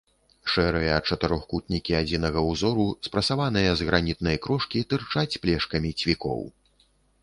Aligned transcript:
Шэрыя 0.53 0.95
чатырохкутнікі 1.07 1.97
адзінага 1.99 2.45
ўзору, 2.49 2.87
спрасаваныя 3.11 3.71
з 3.83 3.91
гранітнай 3.93 4.37
крошкі, 4.49 4.87
тырчаць 4.93 5.39
плешкамі 5.47 5.89
цвікоў. 6.03 6.41